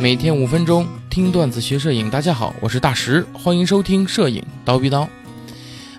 [0.00, 5.08] 每天五分钟听段子学摄影，大家好，我是大石，欢迎收听摄影刀逼刀。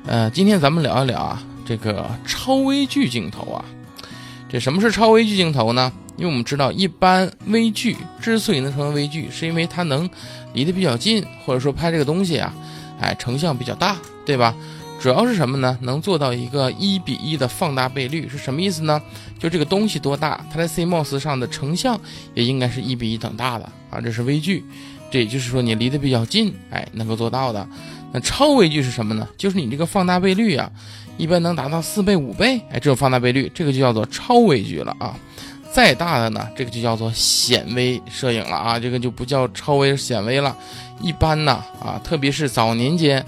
[0.06, 3.66] 呃，今天咱们聊一聊啊，这个超微距镜头啊，
[4.48, 5.92] 这什么是超微距镜头呢？
[6.16, 10.10] 因为我们知道，一般微距之所以能成为微距，是因为它能
[10.54, 12.54] 离得比较近，或者说拍这个东西啊，
[13.02, 14.56] 哎，成像比较大，对吧？
[15.00, 15.78] 主要是什么呢？
[15.82, 19.02] 能做到一个一比一的放大倍率是什么意思呢？
[19.40, 22.00] 就这个东西多大，它在 CMOS 上的成像
[22.34, 24.64] 也应该是一比一等大的啊，这是微距。
[25.10, 27.66] 这也就是说你离得比较近，哎，能够做到的。
[28.12, 29.28] 那超微距是什么呢？
[29.38, 30.70] 就是你这个放大倍率啊，
[31.18, 35.16] 一般能达到四倍、五倍，哎，这种放大倍率，这个就叫做超微距了啊。
[35.72, 40.56] 再大的呢，这个就叫做显微摄影了啊，这个就不叫超微显微了。
[41.02, 43.26] 一般呢，啊，特别是早年间。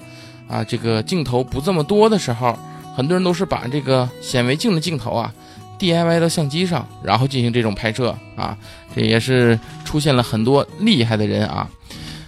[0.52, 2.60] 啊，这个镜头不这么多的时候，
[2.94, 5.34] 很多人都是把这个显微镜的镜头啊
[5.80, 8.58] ，DIY 到相机上，然后进行这种拍摄啊，
[8.94, 11.70] 这也是出现了很多厉害的人啊。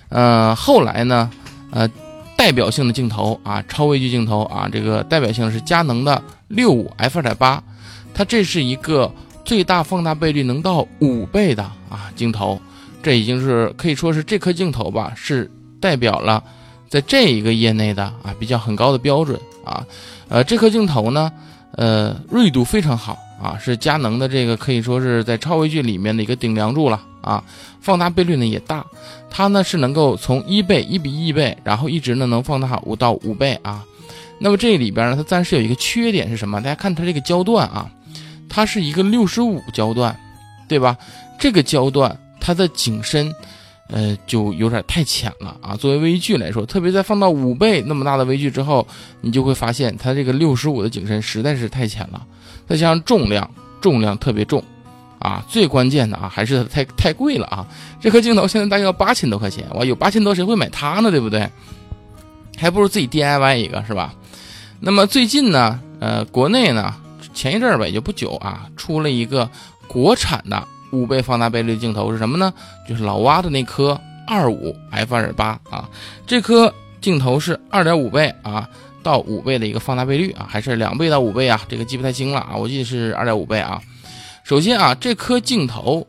[0.08, 1.30] 呃，后来呢，
[1.72, 1.86] 呃，
[2.38, 7.62] 代表性的镜头啊，超微距镜头啊，这个代表性是佳能的六五 f 二点八，
[8.14, 9.12] 它这是一个
[9.44, 12.58] 最大放大倍率能到五倍的啊镜头，
[13.02, 16.42] 这已经是可以说是这颗镜头吧，是代表了。
[16.94, 19.84] 在这一个业内的啊，比较很高的标准啊，
[20.30, 21.32] 呃，这颗镜头呢，
[21.72, 27.44] 呃，锐度非常好啊，是佳能的这个可以说是在超微距里面的一个顶梁柱了啊。
[27.82, 28.86] 放大倍率呢也大，
[29.28, 33.84] 它呢是能够从一倍一比一倍，然后一直呢能放大五到五倍啊。
[34.38, 36.62] 那么这里边呢，它暂时有一个缺点是什么？
[36.62, 37.90] 大家看它这个焦段啊，
[38.48, 40.16] 它是一个六十五焦段，
[40.68, 40.96] 对吧？
[41.40, 43.34] 这个焦段它的景深。
[43.90, 45.76] 呃，就有点太浅了啊。
[45.76, 48.88] 作为微距来说，特别在放到五倍那么大的微距之后，
[49.22, 52.26] 你就会发现它这个六十五的景深实在是太浅了。
[52.68, 53.50] 再加上重量，
[53.82, 54.64] 重量特别重，
[55.20, 57.68] 啊，最关键的啊，还是太太贵了啊。
[58.00, 61.12] 这颗镜头现在大概要八千多块钱，哇，有八千多谁会买它呢？
[61.12, 61.48] 对不对？
[62.58, 64.14] 还不如自己 DIY 一个是吧？
[64.80, 66.96] 那么最近呢，呃，国内呢，
[67.34, 69.50] 前一阵儿吧，也就不久啊，出了一个
[69.88, 70.68] 国产的。
[70.94, 72.54] 五倍放大倍率的镜头是什么呢？
[72.88, 75.90] 就是老蛙的那颗二五 f 二八啊，
[76.28, 78.70] 这颗镜头是二点五倍啊
[79.02, 81.60] 到五倍的一个放大倍率啊，还是两倍到五倍啊？
[81.68, 83.82] 这个记不太清了啊，我记得是二点五倍啊。
[84.44, 86.06] 首先啊，这颗镜头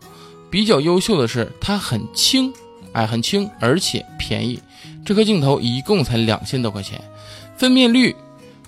[0.50, 2.52] 比较优秀的是它很轻，
[2.92, 4.60] 哎，很轻，而且便宜。
[5.04, 7.00] 这颗镜头一共才两千多块钱，
[7.56, 8.14] 分辨率、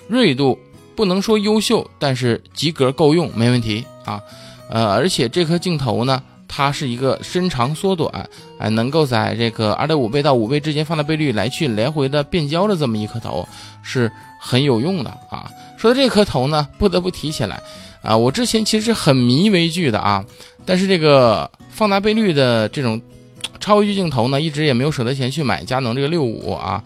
[0.08, 0.58] 锐度
[0.96, 4.20] 不能说优秀，但是及格够用，没问题啊。
[4.68, 8.28] 呃，而且这颗镜头呢，它是一个伸长缩短，
[8.58, 13.46] 哎，能够在这个二点五倍到五倍之间放大倍率来去来回的变焦的这么一颗头，
[13.82, 14.10] 是
[14.40, 15.50] 很有用的啊。
[15.76, 17.60] 说到这颗头呢，不得不提起来
[18.02, 20.24] 啊，我之前其实很迷微距的啊，
[20.64, 23.00] 但是这个放大倍率的这种
[23.60, 26.82] 超微距镜头呢，一直也没有舍得钱去买佳能这个六五啊。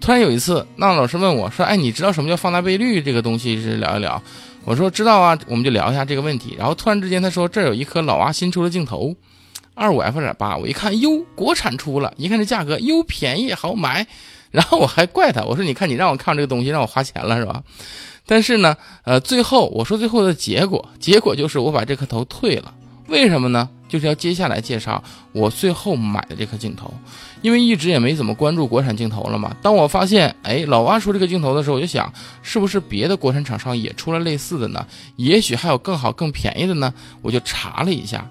[0.00, 3.02] 突然有一次，那老师问我说：“哎，你知道什么叫放大倍率？
[3.02, 4.22] 这个东西是聊一聊。”
[4.64, 6.54] 我说知道啊，我们就聊一下这个问题。
[6.58, 9.14] 然后突然之间他说这有一颗老蛙新出的镜头，
[9.74, 10.56] 二五 f 点八。
[10.56, 14.06] 我一看哟，国产出了，一看这价格哟便宜好买。
[14.50, 17.62] 然后我还怪他，我说你看你让我看这个东西让我花钱了是吧？
[18.26, 22.74] 但是呢，呃，最后我说最后的结果，结果就是我把这颗头退了。
[23.08, 23.68] 为什么呢？
[23.88, 26.92] 就是要接下来介绍我最后买的这颗镜头，
[27.40, 29.56] 因为一直也没怎么关注国产镜头了嘛。
[29.62, 32.12] 当我发现，哎，老蛙出这个镜头的时候，我就想，
[32.42, 34.86] 是不是别的国产厂商也出了类似的呢？
[35.16, 36.92] 也许还有更好、更便宜的呢？
[37.22, 38.28] 我就查了一下，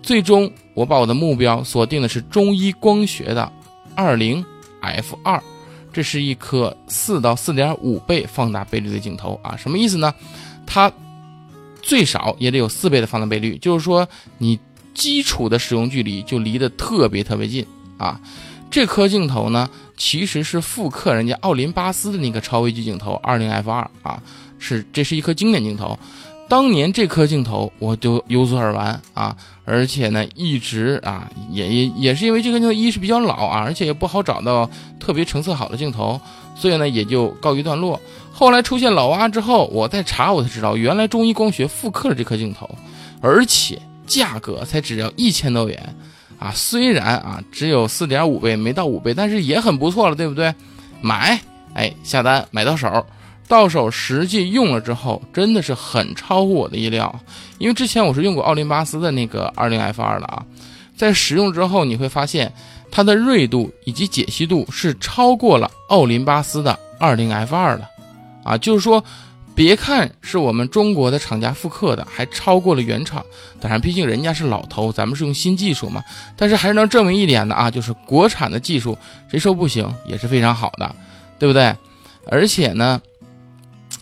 [0.00, 3.50] 最终我把我的目标锁定的是中医光学的
[3.96, 4.44] 二零
[4.80, 5.42] F 二，
[5.92, 9.56] 这是一颗四到四点五倍放大倍率的镜头啊。
[9.56, 10.14] 什么意思呢？
[10.66, 10.92] 它
[11.82, 14.58] 最少也得有四倍的放大倍率，就是说你。
[14.94, 17.64] 基础的使用距离就离得特别特别近
[17.96, 18.20] 啊！
[18.70, 24.22] 这颗镜头呢，其实是复刻人家奥林巴斯的那个超微距镜头二零 f 二啊，
[24.58, 25.98] 是这是一颗经典镜头。
[26.48, 36.20] 当年这颗镜头我就有所耳闻啊，而且呢，一直啊也也也是因为这个镜头一是比较老啊，而且也不好找到特别成色好的镜头，
[36.54, 38.00] 所以呢也就告一段落。
[38.32, 42.68] 后来出现老蛙之后，我再查我才知道，原来中医光学复刻了这颗镜头，
[43.20, 43.80] 而且。
[44.10, 45.96] 价格才只要一千多元，
[46.36, 50.52] 啊，虽然啊只有四点五倍，没到五倍，但是也很不错了，对不对？
[51.00, 51.40] 买，
[51.74, 53.06] 哎，下单买到手，
[53.46, 57.20] 到手实际用了之后，真的是很超乎我的意料。
[57.58, 60.44] 因为之前我是用过奥林巴斯的那个二零 F 二的啊，
[60.96, 62.52] 在使用之后你会发现
[62.90, 67.88] 它的锐度以及解析度是超过了奥林巴斯的二零 F 二的，
[68.42, 69.04] 啊，就是说。
[69.62, 73.22] 别看是我们中国的厂家复刻的，还超过了原厂。
[73.60, 76.02] 当然，毕竟人家是老头，咱们是用新技术嘛。
[76.34, 78.96] 但是还是能证明一点的啊，就是国产的技术，
[79.30, 80.96] 谁说不行也是非常好的，
[81.38, 81.76] 对不对？
[82.26, 82.98] 而且呢，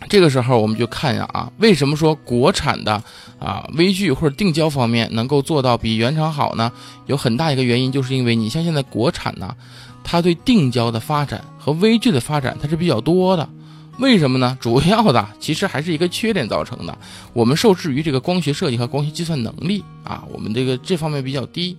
[0.09, 3.03] 这个时候我们就看一下啊，为什么说国产的
[3.41, 6.71] 啊微距或者定焦方面能够做到比原厂好呢？
[7.07, 9.57] 有很大一个原因，就是因为你像现在国产呢，
[10.05, 13.49] 它对定焦的发展和微距的发展，它是比较多的。
[13.99, 14.57] 为什么呢？
[14.61, 16.97] 主要的其实还是一个缺点造成的。
[17.33, 21.77] 我们受制于这个光学设计和光学计算能力啊，我们这个这方面比较低，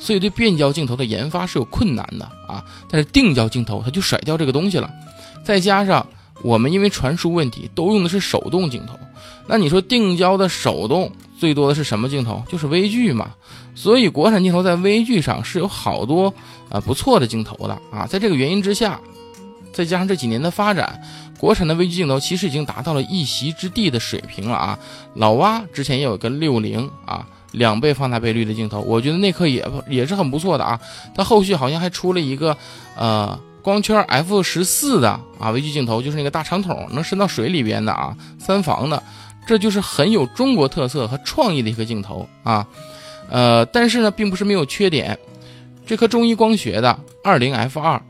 [0.00, 2.64] 所以对变焦镜头的研发是有困难的啊。
[2.90, 4.90] 但是定焦镜头它就甩掉这个东西了，
[5.44, 6.06] 再加上
[6.42, 8.98] 我们因为传输问题都用的是手动镜头，
[9.46, 12.42] 那你说定焦的手动最多的是什么镜头？
[12.48, 13.30] 就是微距嘛。
[13.74, 16.32] 所以国产镜头在微距上是有好多
[16.70, 18.06] 啊不错的镜头的啊。
[18.06, 18.98] 在这个原因之下，
[19.72, 21.00] 再加上这几年的发展。
[21.38, 24.78] 国产的微距镜头其实已经达到了一席之地的水平了啊！
[25.14, 30.80] 老蛙之前也有个六零啊，两倍放大倍率的镜头，我觉得那颗也也是很不错的啊。
[31.14, 32.56] 它后续好像还出了一个
[32.96, 39.00] 呃光圈 f 十四的啊微距镜头，就是那个大长筒能伸到水里边的啊，三防的，
[39.46, 42.66] 这就是很有中国特色和创意的一个镜头啊。
[43.30, 45.16] 呃，但是呢，并不是没有缺点，
[45.86, 48.02] 这颗中医光学的二零 f 二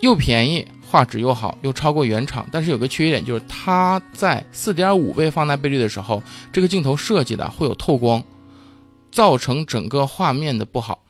[0.00, 0.64] 又便宜。
[0.88, 6.22] 画质又好，又超过原厂，但是有个缺点，就是它在四点五倍放大倍率的时候，
[6.52, 8.22] 这个镜头设计的会有透光，
[9.10, 11.00] 造成整个画面的不好，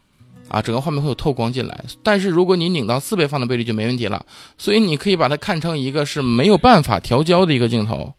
[0.49, 1.85] 啊，整个画面会有透光进来。
[2.03, 4.25] 但是如果你拧到四倍放大倍率就没问题了，
[4.57, 8.15] 所以你可以把它看成一个是没有办法调焦的一个镜头，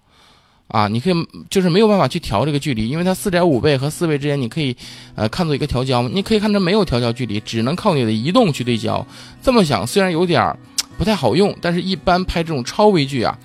[0.68, 1.14] 啊，你可以
[1.50, 4.78] 就是没有办法去调这个距离，因为它四点五倍和四倍之间你可以
[5.16, 9.06] 呃看作一个调焦，你可以看成没有调焦距离，只能靠你的移动去对焦。
[9.42, 10.58] 这么想虽然有点儿。
[10.98, 13.38] 不太好用，但是一般拍这种超微距啊，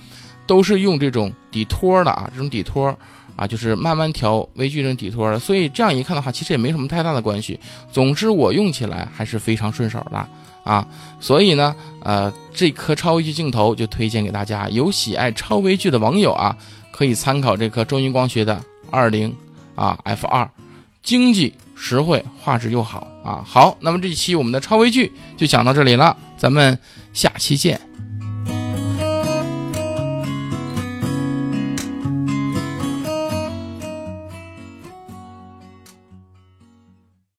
[0.47, 2.97] 都是用这种底托的啊，这种底托
[3.37, 7.59] 啊，就是慢慢调微距这种底托的，所以这样一看的话，其实也没什么太大的关系。
[7.91, 10.29] 总之我用起来还是非常顺手的
[10.65, 10.87] 啊，
[11.21, 16.57] 所以呢，呃，这颗超微距镜头就推荐给大家，有喜爱超微距的网友啊，
[16.93, 18.61] 可以参考这颗中音光学的
[18.91, 19.35] 二零
[19.75, 20.49] 啊 f 二，
[21.03, 23.43] 经济实惠，画质又好啊。
[23.45, 26.17] 好，那么这一期我们的超微距就讲到这里了。
[26.39, 26.79] 咱们
[27.13, 27.81] 下期见。